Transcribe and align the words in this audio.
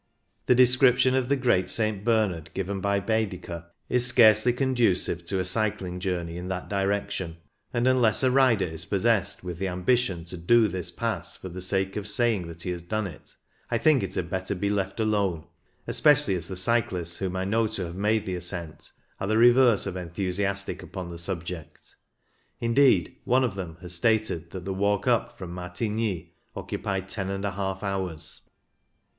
The 0.47 0.55
description 0.55 1.13
of 1.13 1.29
the 1.29 1.35
great 1.35 1.69
St. 1.69 2.03
Bernard 2.03 2.49
1 2.55 2.55
86 2.55 2.55
CYCLING 2.57 2.75
IN 2.75 2.81
THE 2.81 2.81
ALPS 2.81 2.81
given 2.81 2.81
by 2.81 2.99
Baedeker 2.99 3.65
is 3.87 4.07
scarcely 4.07 4.51
conducive 4.51 5.25
to 5.25 5.39
a 5.39 5.45
cycling 5.45 5.99
journey 5.99 6.37
in 6.37 6.47
that 6.47 6.67
direction, 6.67 7.37
and 7.71 7.87
unless 7.87 8.23
a 8.23 8.31
rider 8.31 8.65
is 8.65 8.85
possessed 8.85 9.43
with 9.43 9.59
the 9.59 9.67
ambi 9.67 9.95
tion 9.99 10.25
to 10.25 10.37
"do" 10.37 10.67
this 10.67 10.89
Pass 10.89 11.35
for 11.35 11.49
the 11.49 11.61
sake 11.61 11.97
of 11.97 12.07
saying 12.07 12.47
that 12.47 12.63
he 12.63 12.71
has 12.71 12.81
done 12.81 13.05
it, 13.05 13.35
I 13.69 13.77
think 13.77 14.01
it 14.01 14.15
had 14.15 14.31
better 14.31 14.55
be 14.55 14.71
left 14.71 14.99
alone, 14.99 15.45
especially 15.85 16.33
as 16.33 16.47
the 16.47 16.55
cyclists 16.55 17.17
whom 17.17 17.35
I 17.35 17.45
know 17.45 17.67
to 17.67 17.85
have 17.85 17.95
made 17.95 18.25
the 18.25 18.33
ascent 18.37 18.91
are 19.19 19.27
the 19.27 19.37
reverse 19.37 19.85
of 19.85 19.95
enthusiastic 19.97 20.81
upon 20.81 21.09
the 21.09 21.19
subject. 21.19 21.95
Indeed, 22.59 23.17
one 23.23 23.43
of 23.43 23.53
them 23.53 23.77
has 23.81 23.93
stated 23.93 24.49
that 24.49 24.65
the 24.65 24.73
walk 24.73 25.05
up 25.07 25.37
from 25.37 25.53
Martigny 25.53 26.31
occupied 26.55 27.07
loj 27.07 27.83
hours. 27.83 28.49